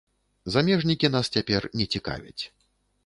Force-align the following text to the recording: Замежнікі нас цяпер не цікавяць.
Замежнікі 0.53 1.11
нас 1.17 1.31
цяпер 1.35 1.67
не 1.83 1.87
цікавяць. 1.97 2.43